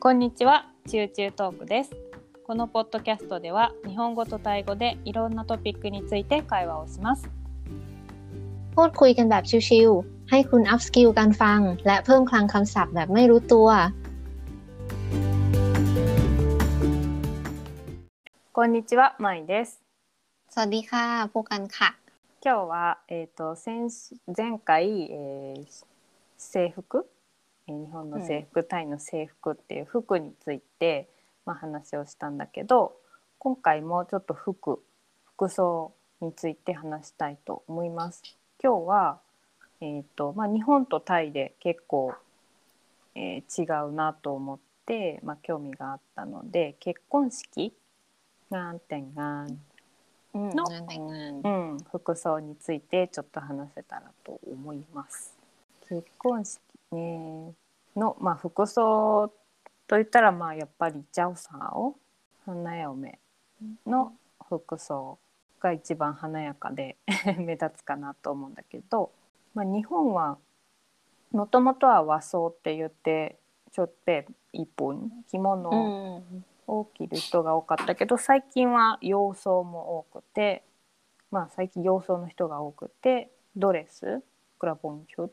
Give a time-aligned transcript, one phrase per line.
[0.00, 1.90] こんにちは、チューチュートークです。
[2.46, 7.28] このポッドキャストでは日本語とタイ語でいろんなトピックについて会話をします。
[8.74, 13.68] พูดคุยกันแบบชิวๆให้คุณอัพสกิลการฟังและเพิ่มคลังคำศัพท์แบบไม่รู้ตัว
[18.56, 19.82] こんにちは、まいです。
[20.52, 21.88] สวัสดีค่ะพวกกันค่ะ
[22.44, 23.90] 今日は、えーと、先
[24.36, 25.66] 前回、えー、
[26.38, 27.08] 制服
[27.71, 31.09] 日本の制服、うん、タイの制服っていう服について、
[31.45, 32.93] まあ、話をしたんだけど
[33.39, 34.83] 今回もちょっと服
[35.35, 38.21] 服装について話したいと思います。
[38.63, 39.19] 今日は、
[39.81, 42.13] えーとまあ、日本とタイで結構、
[43.15, 47.73] えー、違うなと思って、まあ、興味があったので結婚式？
[48.51, 49.59] がんてんがん。
[50.33, 55.35] の、うん、うん、服装についてちょっと話せたらと思います。
[55.89, 56.61] 結婚式
[56.91, 57.53] ね。
[57.95, 59.31] の、まあ、服装
[59.87, 61.95] といったらまあやっぱりジャオサオを
[62.45, 63.19] 花嫁
[63.85, 64.13] の
[64.47, 65.19] 服装
[65.59, 66.97] が一番華やかで
[67.37, 69.11] 目立つかなと思うんだけど、
[69.53, 70.37] まあ、日本は
[71.31, 73.39] もともとは和装って言って
[73.71, 74.11] ちょっと
[74.51, 76.23] 一本着物
[76.67, 80.63] を着る人が多かったけど、最近は洋装も多くて
[81.29, 84.21] まあ最近洋装の人が多くてドレス
[84.59, 85.31] クラボンチュっ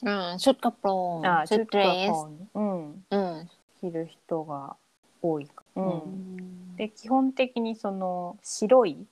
[0.02, 4.76] ุดあชุดกระโปรงあชุดเดรสうんうん着る人が
[5.22, 9.06] 多いうん、で基本的にその白い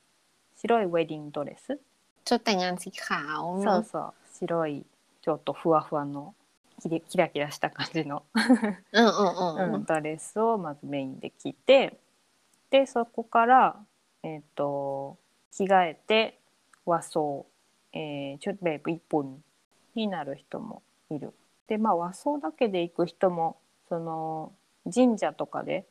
[0.56, 1.78] 白いウェディングドレス
[2.24, 4.86] ちょっとงานสีขาวそうそう白い
[5.20, 6.34] ちょっとふわふわの
[6.80, 11.98] キキラキラした感じのうんうんうん、ドレスをまずメインで着て
[12.70, 13.76] でそこから
[14.22, 15.16] えっ、ー、と
[15.52, 16.38] 着替えて
[16.86, 17.46] 和装、
[17.92, 19.42] えー、ちょっとベ一本
[19.99, 21.33] になる人もいる。
[21.67, 24.53] でまあ和装だけで行く人もその
[24.91, 25.85] 神社とかで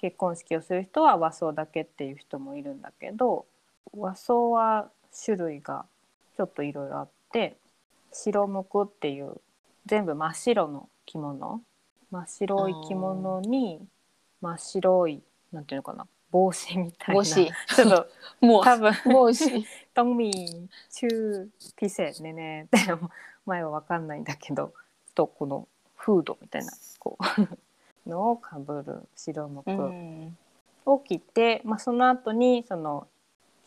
[0.00, 3.46] 結婚式をする人は和装だけっていう人もいるんだけど
[3.92, 4.90] 和装は
[5.24, 5.84] 種類が
[6.36, 7.56] ちょっといろいろあって
[8.12, 9.40] 白むくっていう
[9.86, 11.60] 全部真っ白の着物。
[12.10, 13.80] 真っ白い着物に
[14.40, 17.20] 真っ白いなんていうのかな帽子みたいな。
[17.20, 17.34] 帽子。
[17.74, 18.06] ちょっと
[18.46, 20.31] もう多分帽子 ต้องมี
[20.97, 21.15] ชื่อ
[21.77, 22.79] พิเศษแน่ๆแต่
[23.45, 24.73] 前は分かんないんだけど
[25.15, 27.17] とこのフードみたいなこ
[28.05, 29.69] うのをかぶる白むく
[30.85, 33.07] を着て、まあ、その後にその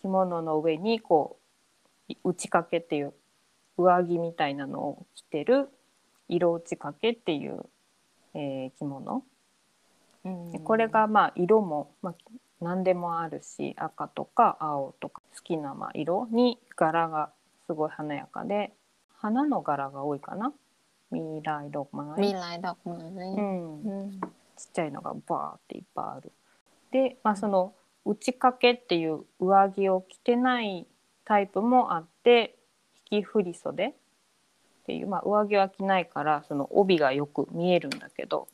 [0.01, 1.37] 着物の上にこ
[2.09, 3.13] う打ち掛けっていう
[3.77, 5.69] 上着みたいなのを着てる
[6.29, 7.61] 色打ち掛けっていう、
[8.35, 9.23] えー、着物、
[10.25, 12.15] うん、これがまあ色も、まあ、
[12.62, 17.32] 何でもあるし赤とか青とか好きな色に柄が
[17.66, 18.72] すごい華やかで
[19.20, 20.54] 花の柄が多いかな。
[21.10, 24.20] 未来ドマイ未来ドマイ、うん、
[24.58, 26.32] ちっちゃいのがバーっていっぱいある。
[26.92, 27.74] で、まあ、その
[28.06, 30.86] 打ち掛けっていう上着を着てない
[31.24, 32.58] タイプもあって
[33.10, 33.88] 引き振り袖。
[33.88, 33.94] っ
[34.88, 38.48] ていう、まあ、上着は着ないからその帯がよく見えるんだけど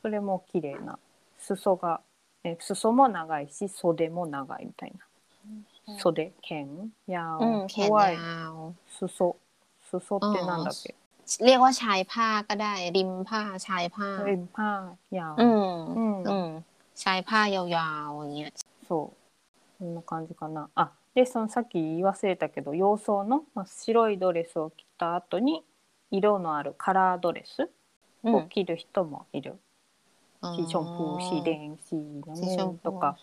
[0.00, 0.96] それも綺麗な
[1.38, 2.00] 裾が
[2.43, 7.37] え裾も長いし袖も長いみたいな袖剣や
[7.73, 8.17] 怖い
[8.99, 9.37] 裾
[9.89, 10.95] 裾ってなんだっけ
[11.43, 14.69] เรียกว่าชายผ้าก็ได้ริมผ้าชายผ้าริมผ้า
[15.17, 16.49] ยาวอืมอืม
[17.03, 17.63] ชายผ้ายา
[18.05, 18.51] วๆอย่างเงี้ย
[18.87, 19.13] そ
[19.79, 25.63] うこんな感じかなあでそのさっき言い忘れたけど洋装の、まあ、白いドレスを着た後に
[26.11, 27.69] 色のあるカラードレス
[28.23, 29.51] を着る人もいる。
[29.51, 29.70] シ
[30.42, 33.16] ションプー、シレン、シーナムとか、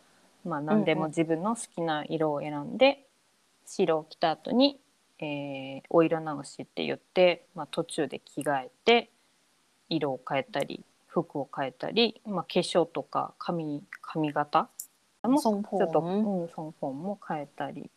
[0.45, 3.05] まあ何でも自分の好きな色を選んで、
[3.65, 4.79] 白を着た後に、
[5.19, 9.09] えー、お色直しって言って、まあ、途中で着替えて
[9.89, 14.69] 色を変えたり服を変えたり、まあ、化粧とか髪髪型
[15.23, 17.89] もちょっと、うん、ソンも変えたり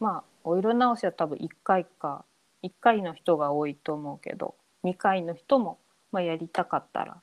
[0.00, 2.24] まあお色直しは多分1回か
[2.62, 4.54] 1回の人が多いと思うけど
[4.84, 5.78] 2回の人も、
[6.12, 7.16] まあ、やりたかったら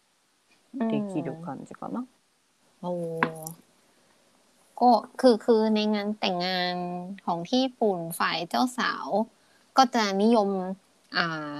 [0.74, 2.04] できる感じかな。
[2.80, 2.92] โอ้
[4.80, 4.90] ก็
[5.20, 6.74] คือคือในงานแต่งงาน
[7.26, 9.06] ของที่ญี่ปุ่นฝ่ายเจ้าสาว
[9.76, 10.48] ก็จะนิยม
[11.16, 11.54] อ่า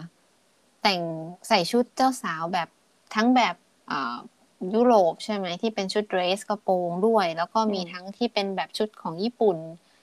[0.82, 1.00] แต่ง
[1.48, 2.68] ใส่ชุดเจ้าสาวแบบ
[3.14, 3.54] ทั้งแบบ
[3.90, 4.18] อ่า
[4.74, 9.56] ยุโรปใช่ไหมที่เป็นชุดเดรสกระโปรงด้วย แล้วก็มีทั้งที่เป็นแบบชุดของญี่ปุ่น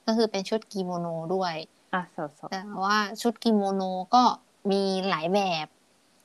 [0.05, 1.55] ก็คือเป็นชุดกิโมโนด้วย
[1.93, 2.03] อ่ะ
[2.51, 3.81] แต่ว่าชุดกิโมโน
[4.15, 4.23] ก็
[4.71, 5.67] มีหลายแบบ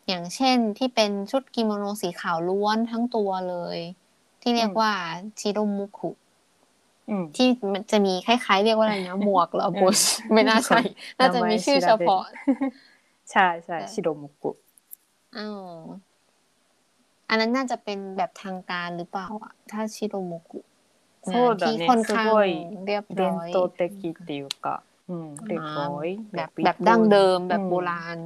[0.07, 3.77] อย่างเช่นที่เป็นชุดกิโมโนสีขาวล้วนทั้งตัวเลย
[4.41, 4.91] ที่เรียกว่า
[5.39, 6.11] ชิโรมุคุ
[7.35, 9.99] ที่มันจะมีคล้ายๆ เรียกว่าอะไรนะหมวกหรอบุช
[10.33, 10.79] ไม่น่าใช่
[11.19, 12.23] น่าจะมีชื่อเฉพาะ
[13.31, 14.51] ใช่ใช่ชิโรมุกุ
[15.37, 15.59] อ้าว
[17.29, 20.59] อันนั้นน่าจะเป็นแบบทางการหรือเปล่าอะ ถ้าชิโรมุกุ
[21.61, 22.33] ที่ค่อนข้าง
[22.87, 24.77] เรียบร้อยโตเตกิติวกะ
[25.47, 28.19] เรียบร้อยแบบแบบดั้งเดิมแบบโบราณ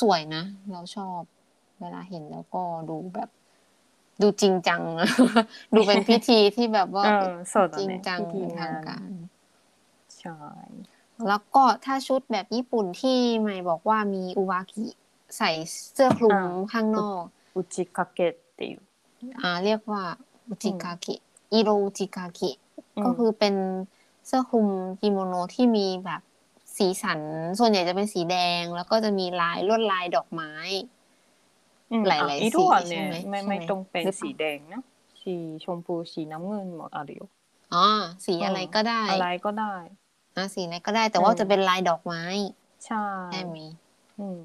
[0.00, 0.42] สวยนะ
[0.72, 1.20] เราชอบ
[1.80, 3.30] เวลาเห็นแล้วก็ดูแบบ
[4.22, 4.82] ดูจริงจัง
[5.74, 7.04] ดูเป็นพิธีที่แบบว่า
[7.78, 9.08] จริงจังเป็นทางการ
[10.18, 10.38] ใช่
[11.28, 14.86] แล้วก็ถ้าชุดแบบญี่ปุ่นที่ไม่บอกว่ามีอุวากิ
[15.36, 15.50] ใส่
[15.92, 16.38] เสื้อคลุม
[16.72, 17.22] ข้างนอก
[17.54, 18.80] อุจิกาเกะเตียว
[19.40, 20.02] อ่า เรียกว่า
[20.48, 21.20] อุจิกาเกะ
[21.52, 22.56] อิโรอุจิกาเกะ
[23.04, 23.54] ก็คือเป็น
[24.26, 24.66] เสื้อคลุม
[25.00, 26.20] กิโมโนที่มีแบบ
[26.77, 27.19] สีสัน
[27.59, 30.53] ส่วนใหญ่จะเป็นสีแดง แล้วก็จะมีลายลวดลายดอกไม้
[31.91, 34.81] うん หลายๆ あ色は สีใช่ไหม ねไม่ ใช่ไหม ไม่ต้องเป็น หรือเปล่า สีแดงนะ
[35.21, 37.21] สีชมพูสีน้ำเงินもあるよ
[37.73, 37.85] อ๋อ
[38.25, 39.75] สีอะไรก็ได้ อะไรก็ได้
[40.37, 42.23] อ่ะสีไหนก็ได้ แต่ว่า อืม จะเป็นลายดอกไม้
[42.85, 43.57] ใช่ ใช่ไหม
[44.19, 44.39] うん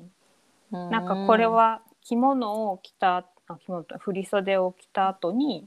[0.73, 5.67] อืม なんかこれは着物を着たあ着物と振り袖を着た後に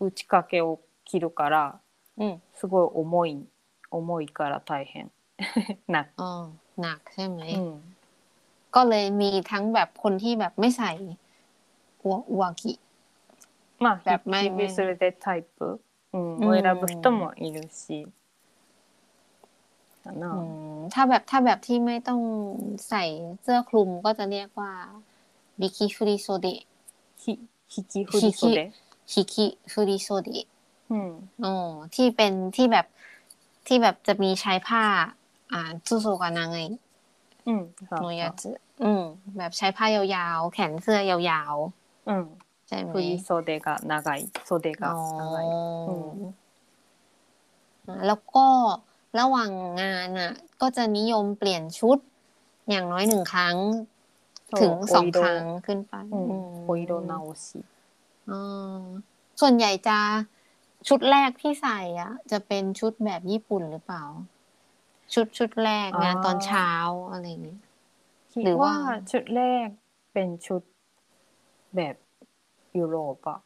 [0.00, 1.80] 打ち掛けを着るから
[2.18, 3.46] อืม すごい重い
[3.90, 5.10] 重いから大変
[5.92, 6.30] หนัก อ๋อ
[6.80, 7.72] หนักใช่ไหม うん
[8.74, 10.92] ก็เลยมีทั้งแบบคนที่แบบไม่ใส่
[12.02, 12.72] อุวอุวากิ
[13.84, 15.80] まあแบบไม่ 日 ไม่ 々それでタイプ、
[16.12, 18.06] うんうんを選ぶ人もいるし
[20.04, 20.38] かな、 อื
[20.78, 22.20] มถ้าแบบถ้าแบบที่ไม่ต้อง
[22.88, 23.04] ใส่
[23.42, 24.72] เสื้อคลุมก็จะเรียกว่า
[25.60, 26.60] บิคิฟริโซเดะ
[27.22, 27.24] ひ
[27.74, 28.42] 引き振り袖
[29.06, 30.46] ฮิคิฟริโซเดะ
[30.90, 31.12] うん
[31.44, 31.54] อ๋อ
[31.94, 32.86] ที่เป็นที่แบบ
[33.67, 34.83] ที่แบบจะมีใช้ผ้า
[35.51, 36.59] อ่าซูซูกันนางไง
[37.47, 37.63] อืม
[38.01, 38.49] โนยาจิ
[38.83, 39.03] อืม
[39.37, 42.25] แบบใช้ผ้ายาวๆ แขนเสื้อยาวๆ อืม
[42.67, 42.89] ใช่ไหม
[43.25, 45.45] โซเดกะนากายโซเดกะนากาย
[48.07, 48.47] แล้วก็
[49.19, 51.97] ระหว่างงานอะ ก็จะนิยมเปลี่ยนชุด
[52.69, 53.57] อย่างน้อยหนึ่งครั้ง
[54.61, 57.59] ถึงสองครั้งขึ้นไปโอิโดนาโอชิ
[59.41, 59.97] ส่วนใหญ่จะ
[60.88, 64.04] ชุดแรกที่ใส่อ่ะ จะเป็นชุดแบบญี่ปุ่นหรือเปล่า
[65.14, 66.70] ชุดชุดแรกงานตอนเช้า
[67.10, 67.60] อะไรอย่างเงี้ย
[68.32, 69.68] คิด หรือว่า ว่าชุดแรก
[70.12, 70.62] เป็นชุด
[71.76, 71.96] แบบ
[72.78, 73.40] ยุโรปอะ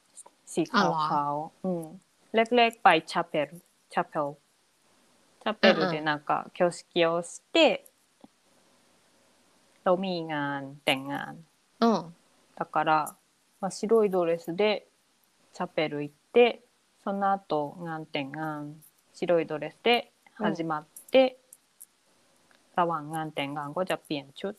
[0.54, 1.84] สี อ๋อ ขาว เหรอ ขาวๆอืม
[2.56, 3.48] แรกๆไปチャペル
[3.92, 4.36] チャペル
[5.42, 7.56] チャペルでなんか挙式をして
[9.82, 11.32] เรามีงานแต่งงาน
[11.82, 11.92] อ๋อ
[12.58, 13.16] だから、
[13.60, 14.86] まあ、白いドレスで
[15.52, 16.62] チャペル行って
[17.02, 18.76] その後งานแต่งงาน
[19.14, 21.38] 白いドレスで始まって、
[22.76, 24.54] ระหว่างงานแต่งงานก็จะเปลี่ยนชุด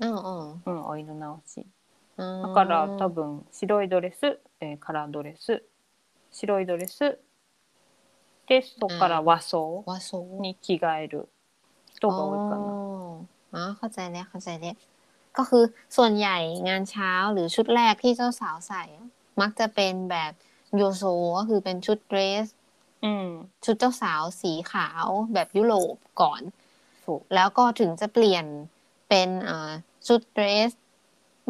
[0.00, 1.66] อ๋ออ๋อ うん、お色直し。
[2.16, 5.62] อ๋อ だから多分白いドレス、えーカラードレス、
[6.32, 7.18] 白いドレス
[8.48, 11.28] でそこから和装 วาโซ に着替える
[11.94, 12.72] 人が多いかな。
[13.52, 14.74] อ๋อเข้าใจแล้วเข้าใจแล้ว
[15.36, 15.64] ก็คือ
[15.96, 16.36] ส่วนใหญ่
[16.68, 19.06] งานเช้าหรือชุดแรกที่เจ้าสาวใส่อะ
[19.40, 20.32] มักจะเป็นแบบ
[20.76, 21.04] โยโซ
[21.38, 22.46] ก็คือเป็นชุดเดรส
[23.04, 23.26] うん、
[23.64, 26.42] ชุดเจ้าสาวสีขาวแบบยุโรปก่อน
[27.04, 27.20] そう。
[27.34, 28.44] แล้วก็ถึงจะเปลี่ยน
[29.08, 29.72] เป็นอ่า
[30.08, 30.70] ชุดเดรส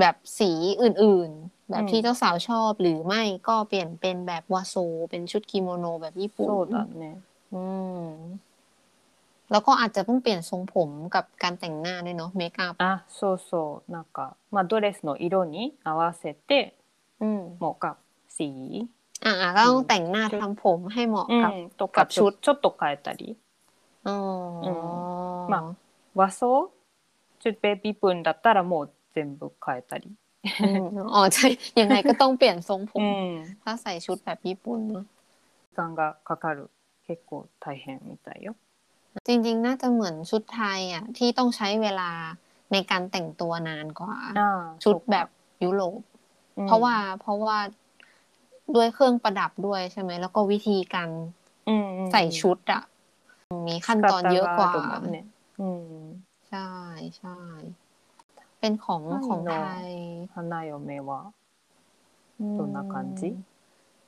[0.00, 0.50] แบบสี
[0.82, 4.76] อื่นๆ แบบ อืม ที่เจ้าสาวชอบหรือไม่ก็เปลี่ยนเป็นแบบวาโซ
[5.10, 7.04] เป็นชุดกิโมโนแบบญี่ปุ่น そうだね。
[7.54, 7.62] อื
[8.02, 8.08] ม
[9.50, 13.50] แล้วก็อาจจะต้องเปลี่ยนทรงผมกับการแต่งหน้าด้วยเนาะเมคอัพ あ、そうそ
[13.88, 13.92] う。
[13.92, 16.74] なんか、まあ、ドレスの色に合わせて
[17.22, 17.96] อืม เหมาะกับ
[18.38, 18.50] สี
[19.24, 23.36] อ่าก็ต้องแต่งหน้าทำผมให้เหมาะ う กับ ん、とกั か บ ち ชุ ょ ด ちょっと変えたり。
[24.06, 24.12] อ๋อ
[24.62, 25.76] อ んま
[26.14, 26.70] 和装
[27.40, 30.10] ちょっとベビープーンだったらもう全部変えたり。
[30.60, 30.84] อืม
[31.14, 31.46] อ๋อใช่
[31.80, 33.58] ยังไงก็ต้องเปลี่ยนทรงผม うん。
[33.62, 35.04] ถ้าใส่ชุดแบบญี่ปุ่นเนาะ
[35.72, 36.70] 時間がかかる。
[37.06, 38.54] 結構大変みたいよ。
[39.26, 42.10] จริงๆ น่าจะเหมือนชุดไทยอ่ะ ที่ต้องใช้เวลา
[42.72, 45.26] ในการแต่งตัวนานกว่า ああ ชุด そっか แบบ
[45.64, 46.00] ยุโรป
[46.56, 47.58] うん เพราะว่าเพราะว่า
[48.75, 51.09] ด้วยเครื่องประดับด้วยใช่ไหม แล้วก็วิธีการ
[52.11, 52.83] ใส่ชุดอะ
[53.67, 54.71] มีขั้นตอนเยอะกว่า
[55.11, 55.27] เนี่ย
[56.49, 56.69] ใช่
[57.17, 57.37] ใช่
[58.59, 59.89] เป็นของของไทย
[60.33, 61.21] ฮานายโยเมวะ
[62.57, 63.29] ตัวนักการจิ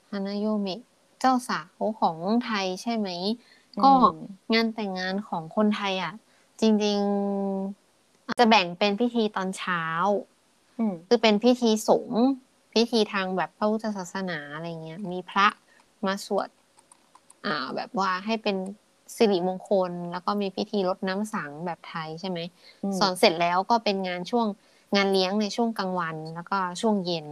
[0.10, 0.82] ฮานายโยเมะ
[1.20, 3.10] เจ้าสาวของไทยใช่ไหม
[3.84, 3.92] ก็
[4.54, 6.14] งานแต่งงานของคนไทยอะ
[6.62, 7.00] จริง
[7.70, 9.84] ๆ จะแบ่งเป็นพิธีตอนเช้า
[11.08, 12.22] คือเป็นพิธีสงฆ์
[12.75, 15.47] พิธีทางแบบพระพุทธศาสนาอะไรเงี้ย มีพระ
[16.07, 16.49] มาสวด
[17.47, 18.57] อ่า แบบว่าให้เป็น
[19.17, 22.39] สิริมงคล แล้วก็มีพิธีรดน้ำสังแบบไทยใช่ไหม
[22.85, 24.47] うん สอนเสร็จแล้วก็เป็นงานช่วง
[24.97, 27.27] งานเลี้ยงในช่วงกลางวัน แล้วก็ช่วงเย็น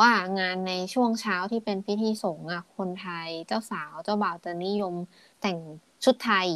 [0.00, 4.94] ว่างานในช่วงเช้าที่เป็นพิธีสงฆ์อ่ะ คนไทยเจ้าสาวเจ้าบ่าวจะนิยม
[5.40, 5.58] แต่ง
[6.04, 6.48] ชุดไทย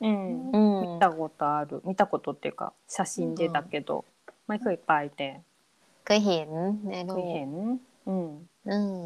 [0.00, 0.52] うん。
[0.54, 1.82] อืม 見たことある。
[1.84, 4.04] 見たことっていうか、写真でだけど、
[4.46, 5.40] 毎回いっぱいいて。
[6.05, 6.49] เคยเห็น
[6.89, 7.51] ในรูเคยปเห็น
[8.07, 8.29] อืม
[8.69, 8.99] อืม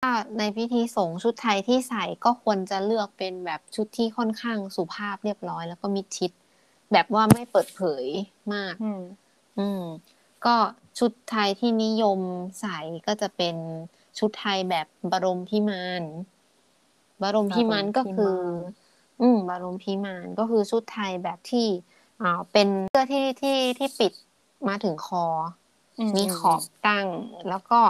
[0.00, 6.32] ถ้าในพิธีสงฆ์ชุดไทยที่ใส่ก็ควรจะเลือกเป็นแบบชุดที่ค่อนข้างสุภาพเรียบร้อย แล้วก็มิดชิด
[6.92, 8.04] แบบว่าไม่เปิดเผย
[8.54, 9.02] มาก อืม
[9.58, 9.82] อืม
[10.46, 10.56] ก็
[10.98, 12.20] ชุดไทยที่นิยม
[12.60, 13.56] ใส่ก็จะเป็น
[14.18, 16.02] ชุดไทยแบบบรมพิมาน
[17.22, 18.36] บรมพิมานก็คือ
[19.20, 21.66] อืมบรมพิมานก็คือชุดไทยแบบที่
[22.22, 24.12] อ่าเป็นเสื้อที่ที่ที่ปิด
[24.68, 25.24] มาถึงคอ
[26.16, 27.06] มีขอบตั้ง
[27.48, 27.80] แล้วก็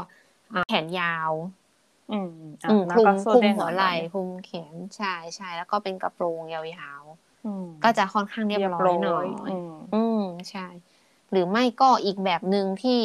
[0.68, 1.32] แขนยาว
[2.12, 2.32] อืม
[2.92, 9.26] คลุมคลุมหัวไหล่คลุมแขนชายชายแล้วก็เป็นกระโปรงยาวๆก็จะค่อนข้างเรียบร้อยหน่อย
[9.94, 10.66] อืมใช่
[11.30, 13.00] หรือไม่ก็อีกแบบหนึ่งที่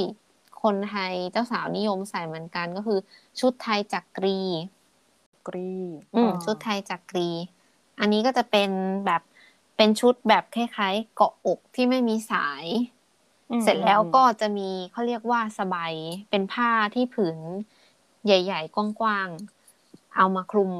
[0.63, 2.99] คนไทยเจ้าสาวนิยมใส่เหมือนกันก็คือ
[3.39, 4.41] ชุดไทยจักรี
[5.47, 5.75] กรี
[6.15, 7.29] อืมชุดไทยจักรี
[7.99, 8.69] อันนี้ก็จะเป็น
[9.05, 9.21] แบบ
[9.77, 12.65] เป็นชุดแบบคล้ายๆเกาะอกที่ไม่มีสาย
[13.63, 15.93] เสร็จแล้วก็จะมีเขาเรียกว่าสบาย
[16.29, 17.37] เป็นผ้าที่ผืน
[18.25, 20.73] ใหญ่ ๆ กว้างๆ เอามาคลุม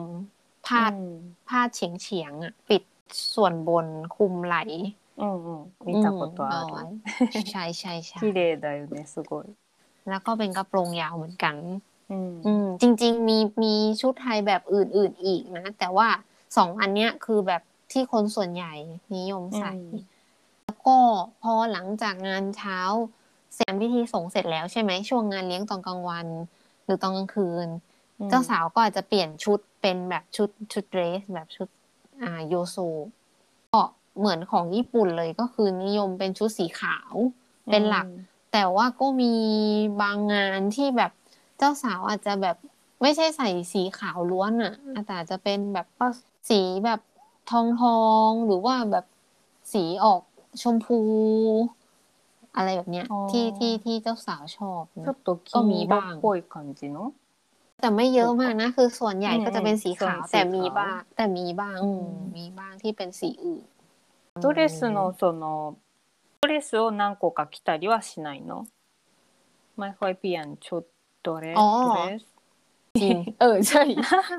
[0.68, 0.82] ผ้า
[1.48, 2.84] ผ้าเฉียงๆปิด
[3.36, 4.58] ส่วนบนคลุมไหล
[5.20, 5.50] อืม
[5.88, 6.50] มีตะกดตัว
[7.52, 9.22] ใช่ใช่ใช่ที่เดย์ได้อยู่เนี่ยสุ
[10.10, 11.56] แล้วก็เป็นกระโปรงยาวเหมือนกัน
[12.12, 12.32] อืม
[12.82, 16.08] จริง ๆ มีมีชุดไทยแบบอื่น ๆ อีกนะ แต่ว่า
[16.58, 17.62] สองอันเนี้ยคือแบบ
[17.92, 18.74] ที่คนส่วนใหญ่
[19.16, 19.74] นิยมใส่
[20.88, 20.98] ก็
[21.44, 22.80] พอหลังจากงานเช้า
[23.56, 26.28] เสร็จพิธีสงฆ์เสร็จแล้วใช่ไหมช่วงงานเลี้ยงตอนกลางวัน
[26.86, 27.68] หรือตอนกลางคืน
[28.20, 31.68] อืมเจ้าสาวก็อาจจะเปลี่ยนชุดเป็นแบบชุดชุดเดรส แบบชุด
[32.22, 32.78] อ่าโยโซ
[33.74, 33.82] ก็
[34.20, 37.14] เหมือนของญี่ปุ่นเลยก็คือนิยมเป็นชุดสีขาว
[37.72, 38.08] เป็นหลัก
[38.54, 39.34] แต่ว่าก็มี
[40.02, 41.12] บางงานที่แบบ
[41.58, 42.58] เจ้าสาวอาจจะแบบ
[43.02, 44.74] ไม่ใช่ใส่สีขาวล้วนอะ
[45.06, 45.88] แต่อาจจะเป็นแบบ
[46.50, 47.00] สีแบบ
[47.52, 49.06] ทองทองๆหรือว่าแบบ
[49.74, 50.22] สีออก
[50.63, 50.99] ชมพู
[52.57, 57.13] อะไรแบบเนี้ย อ๋อ ที่ที่ที่เจ้าสาวชอบ ちょ นะ っとก็มี 金色 บ้าง っぽい感じの
[57.81, 63.65] แต่ไม่เยอะมากนะ คือส่วนใหญ่ก็จะเป็นสีขาว อืม แต่ สีขาว มีบ้าง แต่มีบ้าง อืม อืมมีบ้างที่เป็นสีอื่น
[64.43, 65.77] ドレスのその
[66.43, 68.67] ドレスを何個か着たりはしないの
[69.79, 70.83] ไม่ค่อยเปลี่ยนชุด
[71.23, 72.27] ドレス อ๋อ ドレス
[73.01, 73.83] จริง เออใช่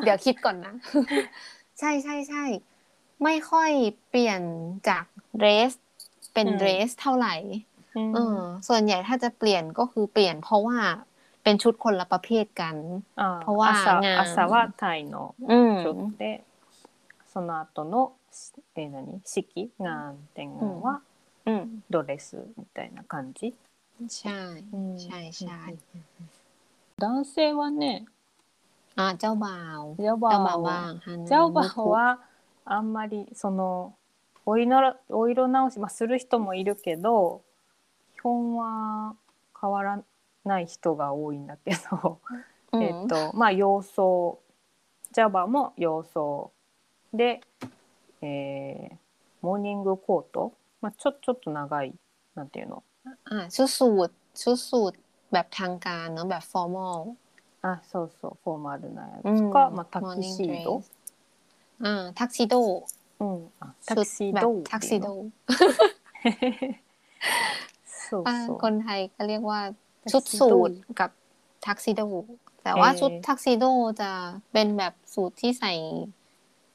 [0.03, 0.73] เดี๋ยวคิดก่อนนะ
[1.79, 2.43] ใช่ใช่ใช่
[3.23, 3.71] ไม่ค่อย
[4.09, 4.41] เปลี่ยน
[4.87, 5.05] จาก
[5.37, 5.73] เดรส
[6.34, 7.34] เป็นเดรสเท่าไหร่
[8.14, 10.78] เออส่วนใหญ่ถ้าจะเปลี่ยนก็คือเปลี่ยนเพราะว่า
[11.42, 12.76] เป็นชุดคนละประเภทกัน
[13.42, 13.70] เพราะว่า
[14.04, 15.16] งานอาสาวะไทยの
[15.84, 16.24] ชุดเで
[17.32, 18.12] その後の
[18.74, 21.00] え何式งานแต่งงานは
[21.90, 23.54] ドレスみたいな感じ
[24.08, 24.62] ใช่
[25.02, 25.76] ใช่ใช่
[26.98, 28.04] 男性はね
[28.96, 30.32] あジャオバオジャオバオ
[31.26, 32.18] じาบ่าวは
[32.66, 33.94] あんまりその
[34.45, 37.41] お色お色直し、まあ、する人もいるけど
[38.15, 39.15] 基本は
[39.59, 40.03] 変わら
[40.45, 42.19] ない人が多いんだけど、
[42.71, 44.39] อืม えっとまあ洋装
[45.11, 46.51] ジャバも洋装
[47.13, 47.41] で、
[48.21, 48.95] えー
[49.41, 51.93] モーニングコート、まあ、ちょちょっと長い
[52.35, 52.83] なんていうの
[53.25, 54.93] อ่าชุดสูทชุดสูท
[55.31, 57.15] แบบทางการเนอะแบบ formal
[57.61, 60.91] あそうそうフォーマルなやうんつか、まあ、タキ morning シード dress
[61.83, 62.53] อ่าทักซิโ
[63.21, 65.07] ด うん、あタ ชุ キ ด シ แบ ー บ ド ทักซิโด
[68.09, 69.59] そう อ่า そう คนไทยก็เรียกว่า
[70.11, 71.11] ทักซิโด ชุดสูทกับ
[71.67, 72.01] ทักซิโด
[72.63, 73.65] แต่ว่า เอ่อ ชุดทักซิโด
[74.01, 74.11] จะ
[74.51, 75.73] เป็นแบบสูทที่ใส่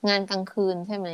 [0.08, 1.08] งานกลางคืนใช่ไหม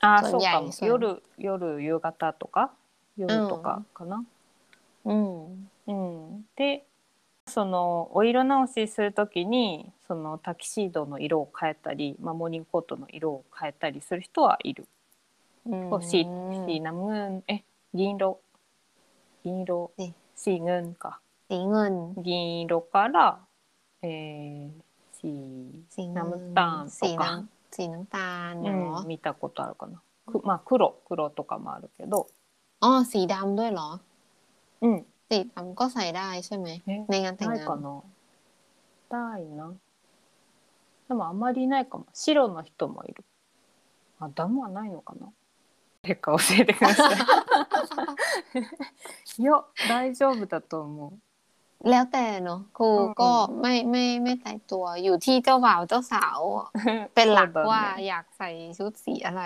[0.00, 2.70] あそうそうかもそう夜夜夕方とか
[3.16, 4.24] 夜とかかな、
[5.04, 6.84] อืม うんで
[7.46, 14.86] そのお色直しする時に そのタキシードの色を変えたり、まあ、モーニングコートの色を変えたりする人はいる。
[15.66, 16.22] อืม こうสี
[16.66, 18.38] สีน้ำเงินえ銀色
[19.42, 23.38] 銀色えสีเงินか สีเงิน 銀色から、
[24.02, 24.70] えー、
[25.18, 25.32] สี
[25.90, 30.00] สีเงิน น้ำตาล สี とか น้ำสีน้ำตาล う เนาะ ん、見たことあるかな。
[30.26, 32.28] くまあ黒黒とかもあるけど、
[32.80, 34.00] อ๋อสีดำด้วยเหรอ
[34.82, 38.02] うん、 สีดำก็ใส่ได้ใช่ไหม え ในงานแต่ง ない งา か น な。
[39.10, 39.72] ないな。
[41.10, 42.06] でもあんまりいないかも。
[42.12, 43.24] 白の人もいる。
[44.20, 45.28] あ、ダムはないのかな。
[46.02, 47.16] 誰か教えてください。
[49.42, 51.12] いや、大丈夫だと思う。
[51.84, 56.40] แล้วแต่เนาะครู อืม ก็ไม่ไม่ไม่ตายตัวอยู่ที่เจ้าบ่าวเจ้าสาว
[57.14, 59.40] เป็นหลัก そうだね ว่าอยากใส่ชุดสีอะไร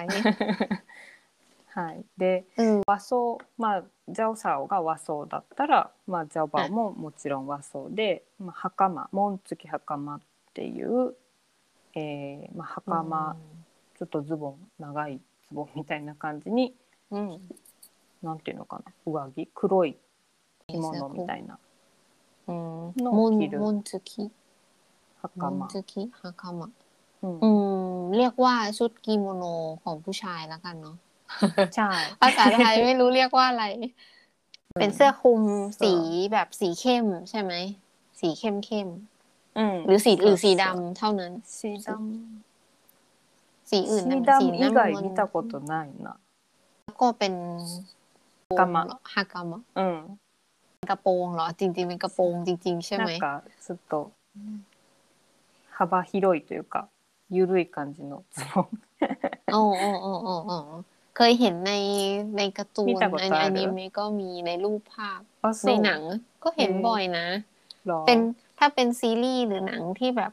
[1.75, 2.05] はい。
[2.19, 10.21] で、 เออ 和装、まあ、ジャオサオが和装だったら、まあ、ジャバももちろん和装で、まあ、袴、紋付き袴っ
[10.53, 11.15] ていう、
[11.95, 13.37] えーまあ、袴、
[13.99, 16.75] ちょっとズボン、長いズボンみたいな感じに、
[17.11, 17.41] อืม
[18.23, 19.97] なんていうのかな、上着、黒い
[20.69, 21.59] 着物みたいな
[22.49, 24.25] うんのมุน 着る มุนซุกิ
[25.37, 26.71] มุน 袴 ซุกิฮากามะ
[27.23, 29.45] うん อืม เรียกว่าชุดกิโมโน
[29.83, 30.97] ของผู้ชายแล้วกันเนาะ
[31.77, 33.65] ใช่ ภาษาไทยไม่รู้เรียกว่าอะไร
[34.81, 35.43] เป็นเสื้อคลุม
[35.83, 35.93] สี
[36.33, 37.53] แบบสีเข้มใช่ไหม
[38.21, 39.14] สีเข้มเข้ม うん ๆ
[39.87, 46.09] หรือสีหรือสี そうそう ดำเท่านั้น สีดำ สีอื่น สี น่ะสี ดำ以 น้ำ 外 เงิน 見たことないな
[46.85, 47.35] แล้วก็เป็น
[48.59, 48.83] กามะ
[49.13, 49.97] ฮากามะ うん
[50.91, 53.27] กระโปรงเหรอ จริง ๆ เป็นกระโปรงจริง ๆ ใช่ไหม なんか
[53.65, 53.95] ちょっと
[55.77, 56.89] 幅広いというか
[57.31, 58.67] 緩い感じのズボン
[59.53, 60.57] โอ้โอ้โอ้โอ้โอ้
[61.17, 61.73] เคยเห็นใน
[62.37, 66.01] ในการ์ตู 見 น たこと ใน ある อนิเมะก็มีในรูปภาพ あ ในหนัง
[66.45, 67.27] ก็เห็น เออ บ่อยนะ
[67.87, 68.19] หรอ เป็น
[68.59, 70.33] ถ้าเป็นซีรีส์หรือหนังที่แบบ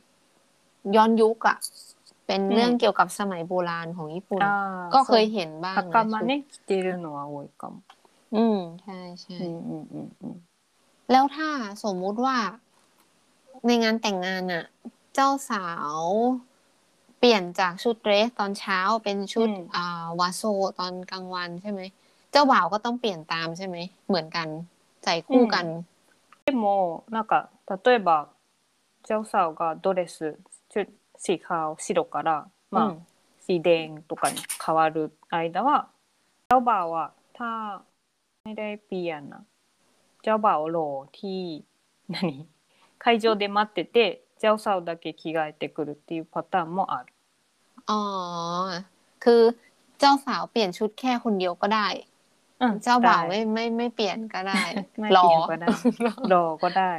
[0.95, 1.57] ย้อนยุคอะ
[2.27, 7.73] เป็นเรื่อง อืม เกี่ยวกับสมัยโบราณของญี่ปุ่น あー ก็เคย そう เห็นบ้างนะ 袴ね着てるのは多いかも。
[8.35, 10.35] อืมใช่ใช่ うんうんうんうん。
[11.11, 11.49] แล้วถ้า
[11.83, 12.37] สมมุติว่า
[13.65, 14.63] ในงานแต่งงานอะ
[15.15, 15.65] เจ้าสา
[15.97, 16.01] ว
[17.19, 20.43] เปลี่ยนจากชุดเดรสตอนเช้าเป็นชุด อืม อ่าวาโซ
[20.79, 21.81] ตอนกลางวันใช่ไหม
[22.31, 23.77] เจ้าบ่าวก็ต้องเปลี่ยนตามใช่ไหม
[24.07, 24.47] เหมือนกัน
[25.03, 25.65] ใส่คู่กัน
[26.47, 27.49] でもなんか
[27.85, 28.29] 例えば
[29.05, 30.37] ジャオサオがドレス
[30.69, 30.85] ちょ
[31.17, 33.07] シカを白からまあ、うん
[33.47, 35.87] สีแดงとかに変わる間は
[36.49, 37.81] เจ้าบ่าวอะถ้า
[38.43, 39.43] ไม่ได้เปลี่ยนอะ
[40.21, 41.63] เจ้าบ่าวรอที่
[42.09, 42.45] 何
[42.99, 47.13] 会場で待っててジャオサオだけ着替えてくるっていうパターンもある。
[47.89, 48.83] อ๋อ
[49.23, 49.43] คือ
[49.97, 52.10] เจ้าสาวเปลี่ยนชุดแค่คนเดียวก็ได้ うん、
[52.82, 54.62] เจ้าบ่าวไม่ไม่ไม่เปลี่ยนก็ได้
[55.16, 55.68] รอก็ได้
[56.32, 56.92] รอก็ได้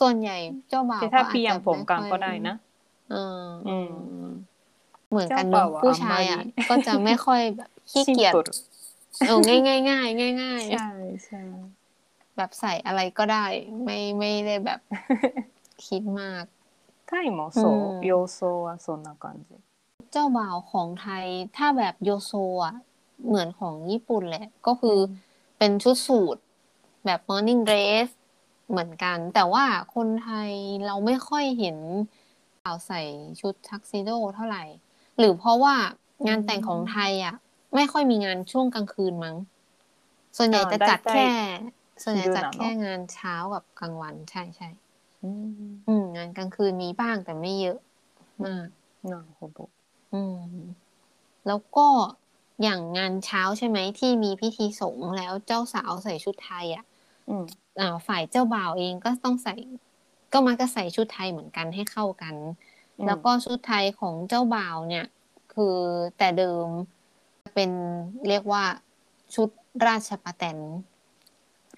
[0.00, 0.38] ส่วนใหญ่
[0.68, 2.56] เจ้าบ่าวถ้าเปียงผมกลางก็ได้นะ
[3.12, 3.48] อืม
[5.10, 5.46] เหมือนกัน
[5.82, 7.40] ผู้ชายอะก็จะไม่ค่อย
[7.90, 8.34] ขี้เกียจ
[9.26, 10.92] เออง่ายง่ายง่ายง่ายง่ายใช่
[11.26, 11.42] ใช่
[12.36, 13.46] แบบใส่อะไรก็ได้
[13.84, 14.80] ไม่ไม่ได้แบบ
[15.86, 16.44] คิดมาก
[17.08, 17.64] ใช่หมอโซ
[18.06, 19.50] โยโซอะโซนละก่นจ
[20.12, 22.32] เจ้าบ่าวของไทยถ้าแบบโยโซ
[22.64, 22.74] อะ
[23.26, 24.98] เหมือนของญี่ปุ่นแหละ ก็คือ
[25.58, 26.36] เป็นชุดสูท
[27.04, 28.08] แบบ morning dress
[28.70, 30.52] เหมือนกัน แต่ว่าคนไทย
[30.86, 31.76] เราไม่ค่อยเห็น
[32.62, 33.00] เอาใส่
[33.40, 34.64] ชุดทักซิโดเท่าไหร่
[35.18, 35.74] หรือเพราะว่า
[36.26, 37.34] งานแต่งของไทยอะ
[37.74, 39.36] ไม่ค่อยมีงานช่วงกลางคืนมั้ง
[40.36, 41.28] ส่วนใหญ่จะจัดแค่
[42.02, 44.68] ส่วนใหญ่จัดแค่งานเช้ากับกลางวันใช่ใช่
[45.22, 47.78] อืมงานกลางคืนมีบ้างแต่ไม่เยอะ
[48.44, 48.66] มาก
[49.10, 49.58] นอนโหบ
[50.12, 50.36] อืม
[51.46, 51.86] แล้วก็
[52.62, 56.84] อย่างงานเช้าใช่ไหมที่มีพิธีสงฆ์แล้วเจ้าสาวใส่ชุดไทยอะ
[57.28, 57.44] うん
[57.80, 59.54] อ่าฝ่ายเจ้าบ่าวเองก็ต้องใส่
[60.32, 62.34] ก็มักจะใส่ชุดไทยเหมือนกันให้เข้ากัน
[63.06, 65.06] แล้วก็ชุดไทยของเจ้าบ่าวเนี่ย
[65.54, 65.76] คือ
[66.18, 66.66] แต่เดิม
[67.54, 67.70] เป็น
[68.28, 68.64] เรียกว่า
[69.34, 69.48] ชุด
[69.86, 70.58] ราชประแตน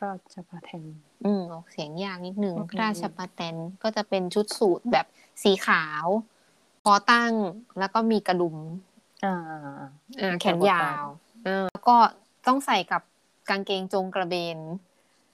[0.03, 0.85] ราชประแทน
[1.25, 5.07] อืมออกเสียงยากนิดนึงอืมราชประแตนก็จะเป็นชุดสูทแบบ
[5.43, 6.05] สีขาว
[6.85, 7.35] คอตั้ง
[7.79, 8.90] แล้วก็มีกระดุมอ่าอ่ามี
[10.41, 11.05] แขนยาว
[11.71, 11.97] แล้ก็
[12.47, 13.03] ต้องใส่กับ
[13.51, 14.59] กางเกงจงกระเบน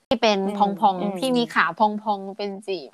[0.07, 2.89] ที่เป็นพองพองที่มีขาพองพองเป็นจีบ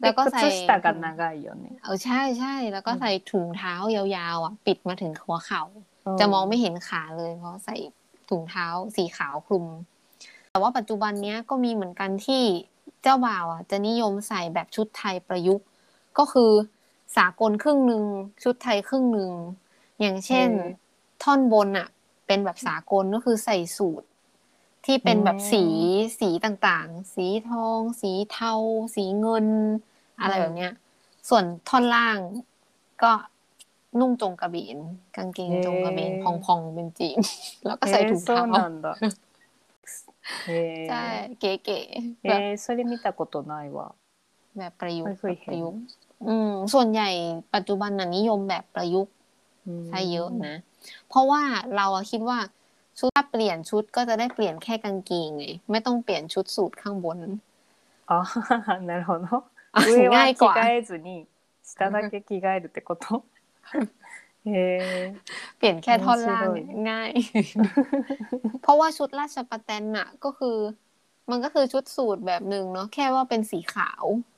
[0.00, 5.62] แล้วก็ใส่ตักันนากายเนเออใช่ใช่แล้วก็ใส่ถุงเท้ายาวๆอะปิดมาถึงหัวเข่า
[6.20, 7.76] จะมองไม่เห็นขาเลย เพราะใส่
[8.28, 9.66] ถุงเท้าสีขาวคลุม
[10.50, 12.42] แต่ว่าปัจจุบันเนี้ยก็มีเหมือนกันที่
[13.02, 15.66] เจ้าบ่าวอะจะนิยมใส่แบบชุดไทยประยุกต์
[16.18, 16.50] ก็คือ
[17.17, 18.03] สากลครึ่งหนึ่ง
[18.43, 19.31] ชุดไทยครึ่งหนึ่ง
[19.99, 20.89] อย่างเช่น เออ
[21.23, 21.87] ท่อนบนอ่ะ
[22.27, 24.07] เป็นแบบสากลก็คือใส่สูตร
[24.85, 25.65] ที่เป็นแบบ อืม สี
[26.19, 28.53] สีต่างๆ สีทอง สีเทา
[28.95, 29.47] สีเงิน
[30.21, 30.71] อะไร อืม แบบเนี้ย
[31.29, 32.19] ส่วนท่อนล่าง
[33.03, 33.11] ก็
[33.99, 34.77] นุ่งจงกระเบน
[35.15, 37.19] กางเกงจงกระเบน เอ๊ะ พองๆเป็นจีน
[37.65, 38.85] แล้วก็ใส่ถุง えーそ เท้า うなんだ
[40.47, 40.55] へえ
[40.87, 40.95] ใช่
[41.39, 43.95] เก๋ๆแบบ えーそれ見たことないわ
[44.57, 45.81] แบบประยุกต์ ไม่เคย แบบ เห็น ประยุกต์
[46.27, 47.09] อืม ส่วนใหญ่
[47.53, 49.13] ปัจจุบันน่ะนิยมแบบประยุกต์
[49.67, 50.55] うん ใช่เยอะนะ
[51.09, 51.41] เพราะว่า
[51.75, 52.39] เราอะคิดว่า
[52.99, 57.19] ชุดถ้าเปลี่ยนชุดก็จะได้เปลี่ยนแค่กางเกงไงไม่ต้องเปลี่ยนชุดสูทข้างบน
[58.11, 61.27] あなるほどあ上は着ง่ายกว่า 替えずに
[61.63, 63.23] 下だけ着替えるってこと
[64.45, 65.13] へえ
[65.57, 67.11] เปลี่ยนแค่ท่อนล่าง 面白い เนี่ยง่าย
[68.61, 70.57] เพราะว่าชุดราชประแตนน่ะ ก็คือ
[71.29, 74.32] มันก็คือชุดสูทแบบหนึ่งเนาะแค่ว่าเป็นสีขาว うん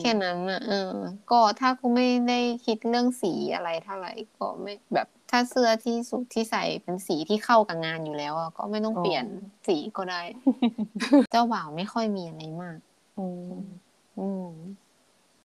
[0.00, 0.94] แค่นั้นอ่ะเออ
[1.30, 9.24] ก็ถ้าคุณไม่ได้คิดเรื่องสีอะไรเท่าไหร่ก็ไม่แบบถ้าเสื้อที่สูทที่ใส่เป็นสีที่เข้ากับงานอยู่แล้วอะก็ไม่ต้องเปลี่ยน
[9.68, 10.22] สีก็ได้
[11.30, 12.78] เจ้าบ่าวไม่ค่อยมีอะไรมาก
[13.18, 13.28] うん
[14.18, 14.50] อืม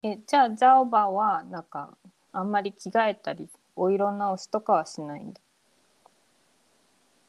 [0.04, 1.74] えじゃあジャオバはなんか
[2.32, 5.40] あんまり着替えたりお色直しとかはしないんだ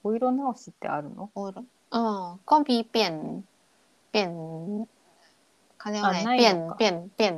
[0.03, 1.51] お色直しってあるの โอ้
[1.95, 3.13] อ๋อก็มีเปลี่ยน
[4.09, 4.31] เปลี่ยน
[5.83, 7.35] เขาเรียกว่าอะไร เปลี่ยน เปลี่ยน เปลี่ยน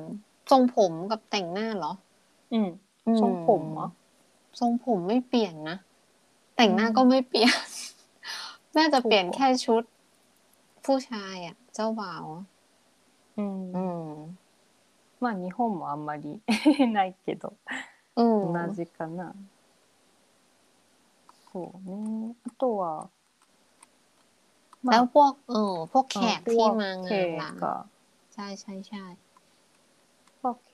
[0.51, 1.93] ทรงผมกับแต่งหน้าเหรอ
[2.53, 2.69] อืม
[3.21, 3.87] ทรงผมเหรอ
[4.59, 5.77] ทรงผมไม่เปลี่ยนนะ
[6.57, 7.55] แต่งหน้าก็ไม่เปลี่ยน
[8.77, 9.83] น่าจะเปลี่ยนแค่ชุด
[10.85, 12.25] ผู้ชายอ่ะ เจ้าบ่าว
[13.37, 14.05] うん อืม
[15.23, 16.41] まあ日本もあんまり
[16.95, 17.53] ないけど
[18.17, 19.33] อืม 同じかな。
[21.51, 22.35] そうね。
[22.45, 23.09] あとは、
[24.91, 27.85] แล้วพวก เออ พวกแขก พ ที่ วก มาง เค านล่ะ が
[28.35, 29.03] ใช่ใช่ใช่
[30.41, 30.71] พวกเค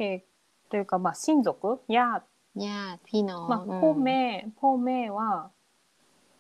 [0.70, 2.22] というかまあ親族や、
[2.56, 4.22] ญาติพี่น้อง まあ、 อืม พ่อแม่
[4.60, 5.52] พ่อแม่は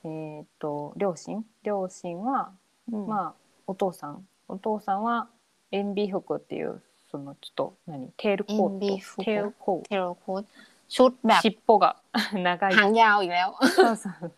[0.03, 2.51] えっ、と両親両親は
[2.91, 3.33] อืม まあ
[3.67, 5.27] お父さんお父さんは
[5.71, 6.81] 塩ビ服っていう
[7.11, 10.43] そのちょっと何テールコー塩ビト服テールコー เทโรโคด
[10.89, 11.95] ชุดแบบ ト尻尾が
[12.33, 14.31] 長い หางยาวอีกแล้ว そうそう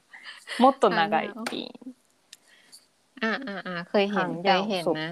[0.61, 1.69] もっと長いあのピン
[3.21, 5.11] อ่าอ่าอ่าเคยเห็น หาง เค ยาวย เห็น สุด นะ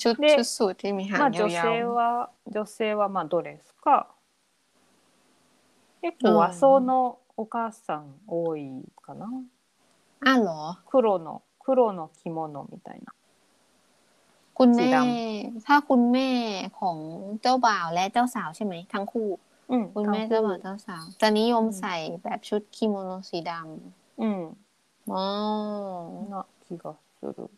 [0.00, 4.08] ชุด で ชุดสูทที่มีหาง まあ女 ยาว 性は女性はまあドレスか
[6.02, 9.26] 結構和装のお母さん多いかな、
[9.72, 13.12] ๆอ้าวเหรอ 黒の黒の着物みたいな
[14.54, 16.30] คุณแม่ สีด ถ้าคุณแม่
[16.80, 16.96] ของ
[17.42, 19.28] เจ้าบ่าวและเจ้าสาวใช่ไหมทั้งคู่
[19.72, 23.50] うん คุณแม่ ทั้ง เจ้า คู่ บ่าวเจ้าสาว จะนิยม อืม ใส่แบบชุดกิโมโนสีด
[24.22, 27.50] うんำอ๋อ な気がする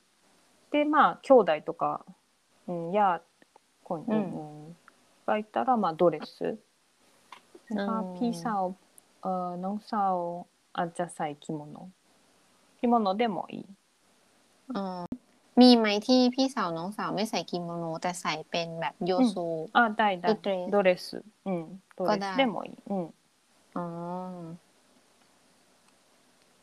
[0.70, 2.04] でまあ兄弟とか、
[2.68, 3.22] うん、や
[3.84, 4.22] こう、うんう
[4.72, 4.76] ん
[5.26, 6.56] がいたらまあドレス
[7.70, 8.76] うんまあพี่สาว
[9.22, 11.90] เอ่อน้องสาวอาจจะใส่着物
[12.80, 13.66] 着物でもいい
[14.74, 15.06] อ๋อ
[15.60, 23.14] มีไหมที่พี่สาวน้องสาวไม่ใส่กิโมโน แต่ใส่เป็นแบบโยซู あだいだいドレスドレスうんドレก็ได้ スでもいいうん
[23.74, 24.56] อ๋อ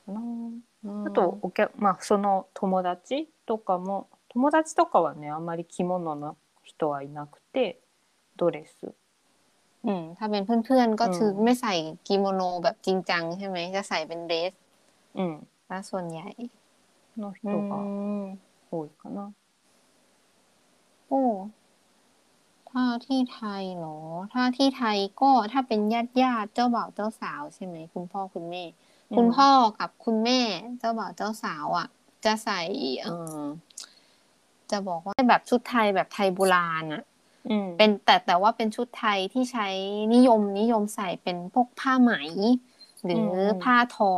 [0.05, 0.19] かな
[0.83, 7.79] อืม あとお客まあその友達とかも 友達とかはねあんまり着物の人はいなくて
[8.35, 8.93] ドレス
[9.85, 11.73] อืม ถ้าเป็นเพื่อนๆก็ อืม คือไม่ใส่
[12.07, 14.51] กิโมโนแบบจริงจังใช่ไหม จะใส่เป็นเดรส
[15.17, 15.33] うん
[15.67, 16.27] ซะส่วนใหญ่
[17.15, 17.75] の人 อื が
[18.33, 18.39] ม
[18.71, 19.33] 多いかな。
[21.07, 21.21] โอ้
[22.69, 23.99] ถ้าที่ไทยเหรอ
[24.33, 28.63] ถ้าที่ไทยก็ถ้าเป็นญาติญาติๆเจ้าบ่าวเจ้าสาวใช่ไหม คุณพ่อคุณแม่
[29.15, 30.39] คุณพ่อกับคุณแม่
[30.79, 31.87] เจ้าบ่าวเจ้าสาวอ่ะ
[32.25, 32.61] จะใส่
[33.01, 33.41] เออ
[34.70, 37.02] จะบอกว่าแบบชุดไทยแบบไทยโบราณอะ
[37.50, 39.68] うん、เป็นแต่แต่ว่าเป็นชุดไทยที่ใช้
[40.14, 42.12] นิยมนิยมใส่เป็นพวกผ้าไหม
[43.04, 44.12] หรืออมผ้าทอ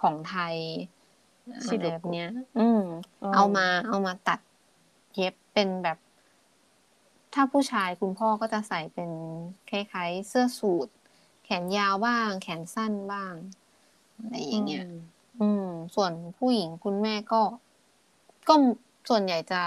[0.00, 0.56] ของไทย
[1.66, 2.82] ชิอะไรโดกุแบบเนี้ย อืม
[3.34, 4.40] เอามาเอามาตัด
[5.14, 5.98] เย็บเป็นแบบ
[7.34, 9.10] ถ้าผู้ชายคุณพ่อก็จะใส่เป็น
[9.70, 10.88] คล้ายๆเสื้อสูท
[11.44, 13.34] แขนยาวบ้าง แขนสั้นบ้าง
[14.18, 14.86] อะไรอย่างเงี้ย
[15.40, 17.42] อืม ส่วนผู้หญิงคุณแม่ก็
[18.48, 18.54] ก็
[19.08, 19.62] ส่วนใหญ่จะ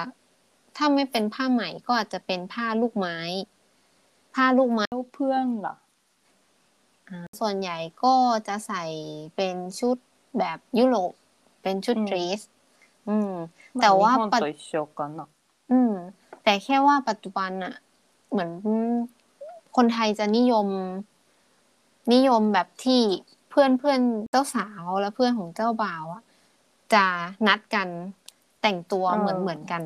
[0.76, 3.18] ถ้าไม่เป็นผ้าไหมก็อาจจะเป็นผ้าลูกไม้
[4.36, 5.76] ผ้าลูกไม้ลูกเพื่องเหรอ
[7.40, 8.16] ส่วนใหญ่ก็
[8.48, 8.84] จะใส่
[9.36, 9.98] เป็นชุด
[10.40, 11.12] แบบยุโรป
[11.64, 12.42] เป็นชุดดรีส
[13.10, 13.32] อืม
[13.82, 15.10] แต่ว่าปัจจุบัน
[15.72, 15.94] อืม
[16.44, 17.74] แต่แค่ว่าปัจจุบันอะ
[18.32, 18.52] เหมือน
[19.76, 20.68] คนไทยจะนิยม
[22.14, 23.02] นิยมแบบที่
[23.50, 24.00] เพื่อนเพื่อน
[24.32, 26.24] เจ้าสาวและเพื่อนของเจ้าบ่าวอะ
[26.94, 27.06] จะ
[27.48, 27.88] นัดกัน
[28.67, 29.83] แต่งตัวเหมือนเหมือนกัน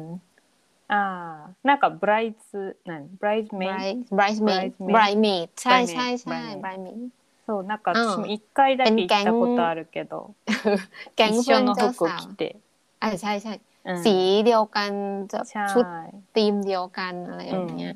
[0.89, 7.11] ああ、なんかブライズ、何ブライズメイ bride bridesmaid bridesmaid bridesmaid ใช่ใช่ bridesmaid ใช่ bridesmaid
[7.47, 10.35] そう、なんかうん私も一回だけ行ったことあるけど、
[11.17, 12.57] แก๊ง 一 เพื่อ 緒 น の เจ้า 服 สาว 着て。
[13.03, 13.53] อ่าใช่ใช่
[13.85, 14.93] うん สีเดียวกัน
[15.33, 15.85] จะ ใช่ ชุด
[16.35, 17.95] ธีมเดียวกันอะไรแบบเนี้ย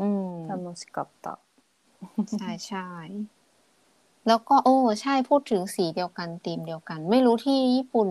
[0.00, 1.38] อืม 楽しかった。
[2.38, 2.86] ใช่ใช่
[4.28, 8.08] แล้วก็ โอ้ ใช่พูดถึงสีเดียวกันธีมเดียวกัน ไม่รู้ที่ญี่ปุ่น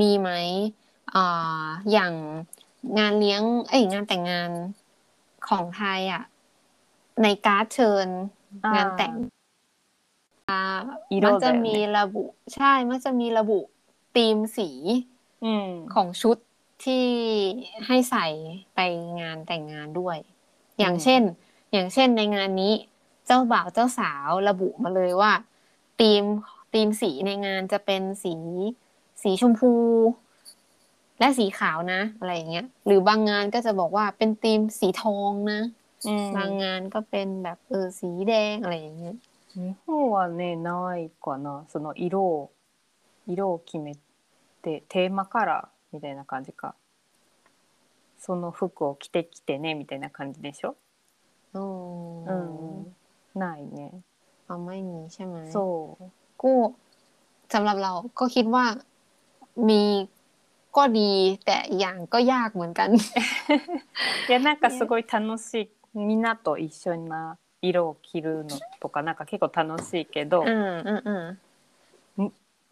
[0.00, 0.30] มีไหม
[1.14, 2.14] อ่าอย่าง
[2.98, 4.50] งานเลี้ยง เอ้ยงานแต่งงาน
[5.48, 6.22] ของไทยอะ
[7.22, 8.06] ในการ์ดเชิญ
[8.74, 9.12] งานแต่ง
[11.26, 13.60] มันจะมีระบุ ใช่มันจะมีระบุ
[14.16, 14.70] ธีมสี
[15.94, 16.36] ของชุด
[16.84, 17.06] ที่
[17.86, 18.26] ให้ใส่
[18.74, 18.80] ไป
[19.20, 20.18] งานแต่งงานด้วย
[20.78, 21.22] อย่างเช่น
[21.72, 22.74] อย่างเช่นในงานนี้
[23.26, 25.32] เจ้าบ่าวเจ้าสาวระบุมาเลยว่า
[26.00, 26.24] ธีม
[26.72, 28.34] ธีมสีในงานจะเป็นสี
[29.23, 29.71] สีชมพู
[31.19, 35.59] และสีขาวนะ อะไรอย่างเงี้ย หรือบางงานก็จะบอกว่าเป็นธีมสีทองนะ
[36.07, 39.15] うんบางงานก็เป็นแบบเออสีแดงอะไรอย่างเงี้ย
[39.55, 42.51] 日本はねないかなその色を
[43.27, 43.95] 色を決め
[44.61, 46.75] てテーマカラーみたいな感じか
[48.19, 50.75] その服を着てきてねみたいな感じでしょ
[51.53, 51.63] โอ้
[52.27, 53.91] うんないね
[54.45, 56.03] เอาไม่มีใช่ไหม そう
[56.41, 56.51] ก็
[57.53, 58.65] สำหรับเราก็คิดว่า
[59.69, 59.83] มี
[60.75, 61.11] ก็ดี
[61.45, 62.89] แต่อีกอย่างก็ยากเหมือนกัน
[64.27, 65.53] いやなんかすごい楽し
[65.93, 71.39] いみんなと一緒な色を着るのとかなんか結構楽しいけど、อืมอืมอืม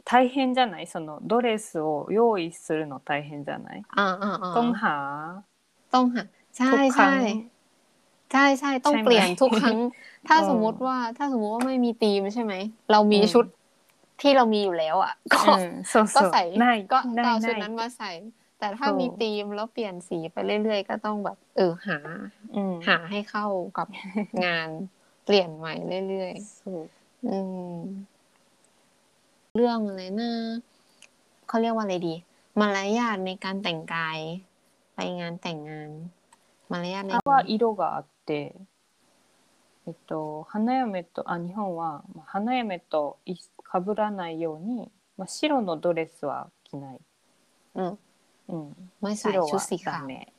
[0.06, 5.46] 大変じゃないそのドレスを用意するの大変じゃない อ่าอ่าอ่า ต้องหา
[5.92, 6.24] ต้องหา
[6.58, 7.14] ใช่ ทุกครั้ ใช่ ง
[8.32, 9.78] ใช่ใช่ต้อง ใช่ไหม เปลี่ยนทุกครั้ง
[10.26, 12.54] ถ้า เออ สมมติว่าถ้าสมมติว่าไม่มีธีมใช่ไหม
[12.90, 13.46] เรามี อืม ชุด
[14.22, 18.12] ที่เรามีอยู่แล้วอ่ะ ก็ うんそう ก็ そう ใส่ ない ก็ก็ ない เอา な ชุด い นั้นมาใส่
[18.60, 22.00] แต่ถ้า ถูก มีธีมแล้วเปลี่ยนสีไปเรื่อยๆ ก็ต้องแบบ เออหา
[22.56, 23.46] うん หาให้เข้า
[23.78, 23.88] กับ
[24.46, 24.70] งาน
[25.26, 25.74] เปลี่ยนใหม่
[26.08, 27.38] เรื่อย そう ๆ อื
[27.74, 27.78] ม
[29.56, 30.32] เรื่องอะไรนะ
[31.48, 32.16] เขาเรียกว่าอะไรดี
[32.60, 34.20] มารยาทในการแต่งกาย
[34.96, 35.90] ไปงานแต่งงาน
[36.72, 38.30] มารยาทใน は色があって
[39.86, 43.36] えっと花嫁とあ日本はまあ花嫁とい
[43.68, 47.00] かぶらないように、まあ、白のドレスは着ない、
[47.76, 47.98] อืม
[48.50, 50.34] うん、 ไม่ใส่ 白 ชุด は สีขา ダ ว メ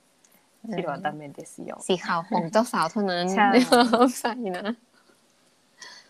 [0.76, 3.48] 白はダメですよ สีขาวของเจ้าสาวเท่านั้น ใช่
[4.20, 4.76] ใส่นะ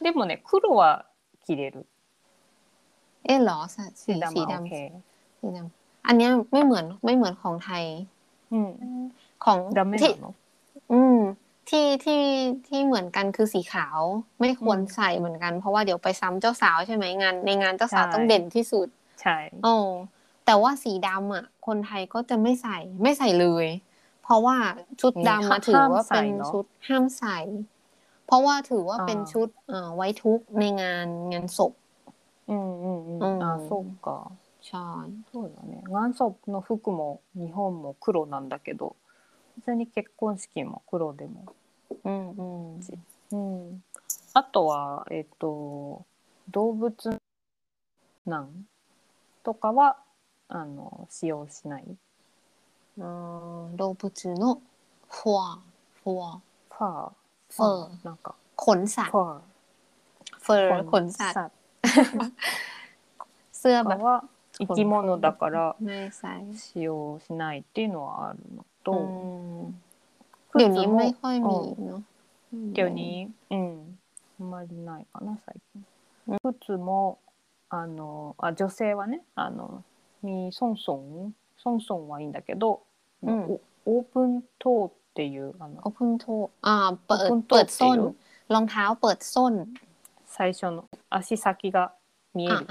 [0.03, 1.07] でもね黒は
[1.45, 1.87] 着れる
[3.25, 4.73] เอ๊ะเหรอใส่สี สี สี ดำ ด は OK
[5.09, 7.85] ำสีดำอันเนี้ยไม่เหมือนไม่เหมือนของไทย
[8.53, 8.69] うん
[9.45, 10.35] ของ ダメ ที่ なの
[10.93, 11.21] อืม
[11.71, 12.23] ที่ที่
[12.69, 13.99] ที่เหมือนกันคือสีขาว
[14.41, 18.89] ไม่ควร อืม ใส่เหมือนกัน เพราะว่าเดี๋ยวไปซ้ำเจ้าสาวใช่ไหมงาน ในงานเจ้าสาว ใช่ ต้องเด่นที่สุด
[19.23, 19.75] ใช่ โอ้
[20.47, 23.67] แต่ว่าสีดำอ่ะ คนไทยก็จะไม่ใส่ ไม่ใส่เลย
[24.23, 24.57] เพราะว่า
[25.01, 27.39] ชุดดำมาถือว่าเป็นชุดห้ามใส่
[28.27, 31.73] เพราะว่าถือว่าเป็นชุดเอ่อไว้ทุกข์ในงานงานศพ
[32.51, 34.09] うんうんうん、うんあそうか
[34.67, 34.87] ใช่
[35.31, 38.97] そうだね元祖の服も日本も黒なんだけど
[39.57, 41.45] 別に結婚式も黒でも、
[42.05, 42.45] อืมอื
[42.77, 42.81] ม
[43.33, 43.83] うん、
[44.35, 46.05] あとはえっ、と
[46.51, 47.19] 動物
[48.27, 48.67] なん
[49.43, 49.97] とかは
[50.49, 51.85] あの使用しない
[52.99, 54.59] เอ่อโดบุจูโนะ
[55.09, 55.41] ฟัว
[56.01, 57.13] ฟัว ファー
[57.51, 59.55] ファーなんか ขนสัตว์ ファー
[60.43, 61.55] เฟอร์ขนสัตว์
[63.59, 64.25] เสื้อ と แบ か บ は
[64.59, 69.75] 生き物だから ไม่ใส่ 使用しないっていうのはあるの อื と、 ม
[70.53, 72.03] 靴 เดี๋ยวนี้ も ไม่ค่อยมี うん เนาะ
[72.75, 73.17] เดี๋ยวนี้
[73.51, 73.59] うん
[74.41, 75.85] あんまりないかな最近
[76.43, 77.19] 靴も
[77.71, 79.83] あのあ女性はねあの
[80.23, 82.83] ミソンソンソンソンはいいんだけど、
[83.23, 88.15] うんおオープントーっていうあの โอเพนโทอ่า เปิด オープント เปิ ー ด って ส้ い น う
[88.49, 89.69] รองเท้าเปิดส้น
[90.27, 91.93] 最初の足先が
[92.35, 92.67] 見え อ่า る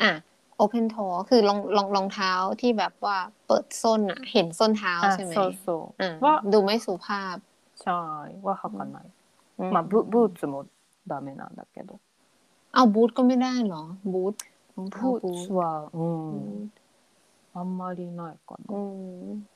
[0.00, 0.22] อ่า
[0.58, 0.96] อ่าโอเพนโท
[1.30, 5.68] คือรองรองรองเท้าที่แบบว่าเปิดส้นอ่ะ เห็นส้นเท้า あ ใช่ไหม そうそ
[6.00, 7.36] อ่า うは ดูไม่สุภาพ
[7.76, 7.92] シャ
[8.30, 9.02] イは履かない、
[9.58, 10.66] อื まあブブーツも
[11.06, 11.98] ダメなんだけど
[12.72, 14.34] เอาบูทก็ไม่ได้เหรอ บูท
[14.76, 15.98] รอง ブ เท้าบู ー ท ツはう
[16.30, 16.70] อื ん、 ม
[17.54, 19.46] あんまりないかな อืม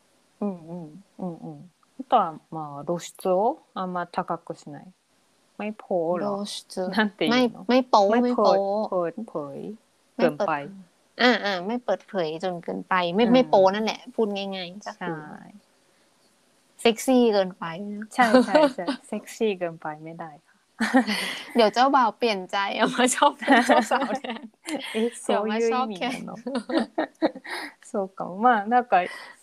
[0.40, 1.70] อืมอืม うんうん。
[2.00, 4.86] あとはまあ露出をあんま高くしない。
[5.58, 5.84] ไม่โพ
[6.18, 8.58] โร หรอ ชจู なんてい ไม่ うの ไม่โป๊ ไม่ ไม่ เปิ โป๊ ด
[8.90, 9.58] เปิดเผย
[10.16, 10.52] ไม่ เกิน เปิด ไป
[11.22, 15.14] อ่าอ่าไม่เปิดเผยจนเกินไป ไม่ อืม ไม่โป๊นั่นแหละ พูดง่ายๆก็คื ใช่ อ
[16.80, 20.56] เซ็กซี่เกินไปนะ ใช่ใช่ใช่เซ็กซี่เกินไปไม่ได้ค่ะ
[21.56, 24.42] เดี๋ยวเจ้าบ่าวเปลี่ยนใจเอามาชอบเป็นเจ้าสาวแทน
[24.96, 26.30] えそういう意味なの
[27.90, 28.92] そうかもまあなんか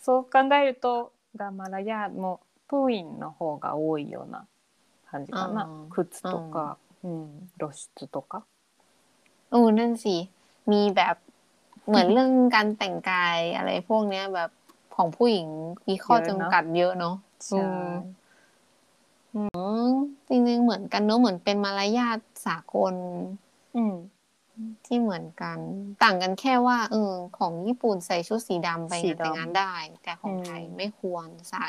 [0.04, 4.46] そう考えるとガマラヤもプーインの方が多いような
[5.10, 8.44] 感じかなうん靴とか、うん、露出とか
[9.50, 10.28] เออนั่นสิ
[10.70, 11.16] มีแบบ
[11.86, 14.50] เหมือนเรื่องการแต่งกายอะไรพวกเนี้ยแบบ
[14.96, 15.48] ของผู้หญิง
[15.88, 17.16] มีข้อจำกัดเยอะเนาะ
[17.48, 17.70] ใช่
[19.34, 19.42] อื
[19.88, 19.90] ม
[20.28, 22.94] จริงๆเหมือนกันเนอะเหมือนเป็นมารยาทสากล
[23.76, 23.94] うん
[24.86, 25.58] ที่เหมือนกัน
[26.02, 31.68] ต่างกันแค่ว่าเออของญี่ปุ่นใส่ชุดสีดำไป สี งาน ดำ แต่งงานได้ แต่ของ อืม ไทยไม่ควรใส่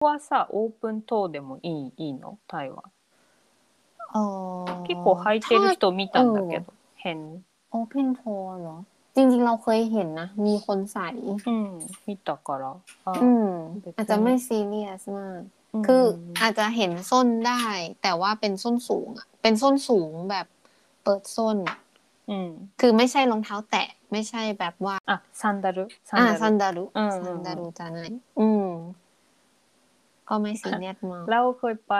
[0.00, 2.84] はさオープントーでもいいいいのタイは
[4.12, 8.20] เออ 結構履いてる人見たんだけど変 โอเพนโท
[8.60, 8.76] เหรอ
[9.16, 11.08] จริงๆเราเคยเห็นนะ มีคนใส่
[11.48, 11.68] うん
[12.06, 12.64] 見たから
[13.06, 13.46] あ อืม
[13.82, 15.40] 別に อาจจะไม่ซีเรียสมาก
[15.74, 16.04] うん คือ
[16.40, 17.62] อาจจะเห็นส้นได้
[18.02, 20.46] แต่ว่าเป็นส้นสูงอะเป็นส้นสูงแบบ
[21.04, 21.56] เปิดส้น
[22.30, 27.98] うん คือไม่ใช่รองเท้าแตะ ไม่ใช่แบบว่า あサンダルサ อ่า ン ซัน ダル ดารุ อืม ซันดารุจะไหน
[28.40, 28.68] อืม
[30.28, 31.94] ก็ไม่ซีเรียสมาก เราเคยไป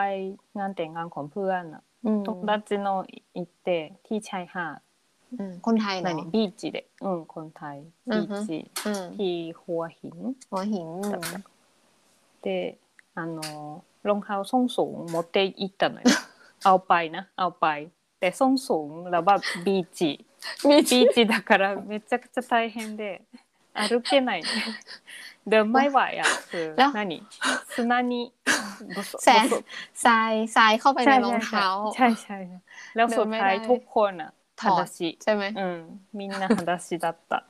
[0.58, 2.50] งานแต่งงานของเพื่อนอะ อืม 友達
[2.86, 2.88] の
[3.38, 3.68] 行って
[4.06, 4.93] ที่ชายหาด อืม
[5.65, 7.77] คนไทยเนาะบีจีเด็กอืมคนไทย
[8.11, 8.57] บีจี
[9.15, 10.17] ที่หัวหิน
[10.49, 10.89] หัวหิน
[12.45, 12.47] で
[13.17, 13.39] あの
[14.07, 16.05] รองเท้าส้นสูง持って行ったのよ
[16.65, 17.65] เอาไปนะ เอาไป
[18.19, 20.11] แต่ส้นสูงแล้วแบบบีจี
[20.63, 23.21] ビーチだからめちゃくちゃ大変で
[23.73, 24.47] 歩けないね。
[25.47, 27.23] で前はやつ何
[27.67, 28.31] 砂に
[28.95, 32.37] ボソボソทรายทรายเข้าไปในรองเท้าใช่ใช่
[32.95, 37.44] แล้วสุดท้ายทุกคนอะ ถอ 裸 ด 足 ใช่ไหม うんみんな裸足だった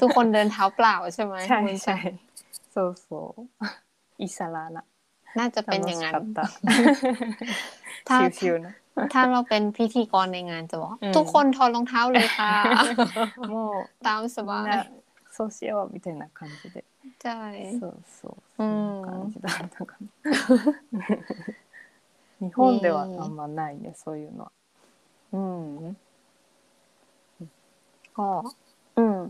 [0.00, 1.96] ทุกคนเดินเท้าเปล่าใช่ไหม ใช่ คุณ ใช่
[2.74, 3.64] そうそう
[4.22, 4.84] อิสระな
[5.38, 6.38] น่าจะเป็น 楽 อย่าง し นั้น かった
[8.08, 8.74] ถ้า ชิวๆนะ
[9.12, 12.52] ถ้าเราเป็นพิธีกรในงานจะบอก อืม ทุกคนถอดรองเท้าเลยค่ะ
[13.52, 14.86] もう ตามส み บาย んな
[15.36, 16.84] そうしようみたいな感じで
[17.22, 20.08] ใช่ そうそううそんんな感じだったかな
[22.40, 24.52] 日本ではあんまないねそういうのは
[25.32, 25.96] อืม
[28.18, 28.28] ก็
[28.98, 29.20] อืม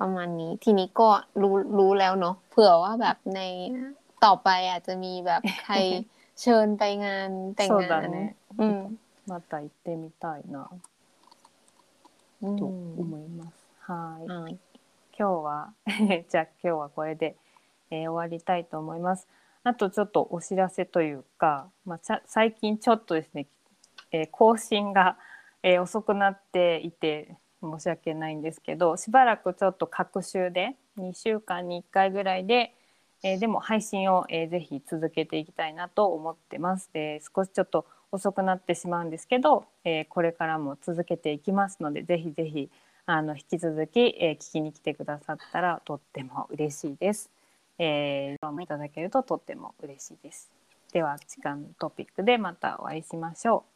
[0.00, 1.08] ประมาณนี้ ทีนี้ก็
[1.42, 3.40] รู้รู้แล้วเนาะเผื่อว่าแบบใน
[4.24, 5.74] ต่อไปอาจจะมีแบบใคร
[6.40, 10.68] เชิญไปงานแต่ง そう งา だ น ね อืม また行ってみたいな
[12.42, 12.64] อืม と
[13.00, 13.54] 思います
[13.86, 14.48] はい อ่า
[15.18, 15.74] 今日は
[16.30, 17.36] じゃあ今日はこれで、
[17.90, 19.26] えー終わりたいと思います。
[19.64, 23.48] あとちょっとお知らせというか、まあ、ちゃ最近ちょっとですね、
[24.12, 25.16] えー更新が、
[25.64, 32.73] えー遅くなっていて 申し訳ないんですけどしばらくちょっと隔週で2週間に1回ぐらいで、
[33.23, 36.89] えーでも配信を、えーぜひ続けていきたいなと思ってます。
[36.93, 42.69] で少しちょっと遅くなってしまうんですけど、えーこれからも続けていきますのでぜひぜひ
[43.05, 47.31] あの引き続き、えー聞きに来てくださったらとっても嬉しいです。
[47.79, 50.51] えー、どうもいただけるととっても嬉しいです。
[50.91, 53.72] では時間トピックでまたお会いしましょう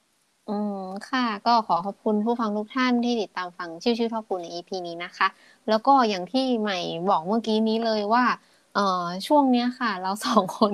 [0.48, 0.76] อืม
[1.10, 5.28] ค่ะ ก็ขอขอบคุณผู้ฟังทุกท่านที่ติดตามฟังชื่อชื่อทอปูใน EP นี้นะคะ
[5.70, 6.80] แล้วก็อย่างที่ใหม่
[7.10, 8.26] บอกเมื่อกี้นี้เลยว่า
[8.74, 10.74] เอ่อช่วงเนี้ยค่ะ เราสองคน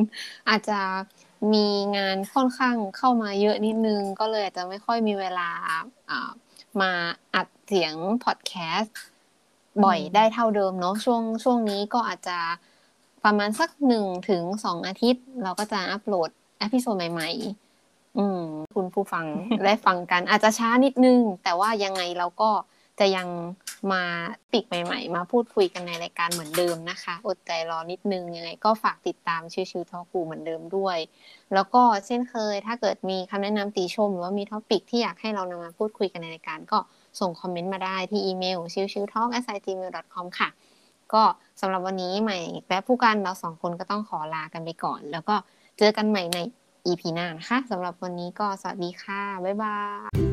[0.50, 0.80] อาจจะ
[1.54, 5.50] มีงานค่อนข้างเข้ามาเยอะนิดนึง ก็เลยอาจจะไม่ค่อยมีเวลา
[6.10, 6.30] อ่า
[6.82, 6.92] มา
[7.34, 8.96] อัดเสียงพอดแคสต์
[9.84, 12.38] บ่อยได้เท่าเดิมเนาะช่วงช่วงนี้ก็อาจจะ
[13.24, 17.63] ประมาณสักหนึ่งถึงสองอาทิตย์ เราก็จะ upload episode ใหม่ ๆ
[18.18, 18.42] อืม
[18.76, 19.26] คุณผู้ฟัง
[19.66, 22.52] ได้ฟังกัน อาจจะช้านิดนึง แต่ว่ายังไงเราก็
[23.00, 23.28] จะยัง
[23.92, 24.04] มี
[24.52, 30.98] topic ใหม่ ๆ มาพูดคุยกันในรายการเหมือนเดิมนะคะ อดใจรอนิดนึงยังไงก็ฝากติดตามชื่อชื่อทอกูเหมือนเดิมด้วย
[31.54, 36.80] แล้วก็เช่นเคย ถ้าเกิดมีคำแนะนำติชม หรือว่ามี topic ที่อยากให้เรานำมาพูดคุยกันในรายการ ก็
[37.20, 40.50] ส่ง comment มาได้ที่อีเมลชิวชิวทอ k s i g m a i l com ค่ะ
[41.14, 41.24] ก็
[41.62, 45.36] สำหรับวันนี้ใหม่และผู้กันเราสองคนก็ต้องขอลากันไปก่อน แล้วก็
[45.78, 46.38] เจอกันใหม่ใน
[46.88, 49.78] EP หน้านะคะสำหรับวันนี้ก็สวัสดีค่ะ บ๊ายบา
[50.10, 50.33] ย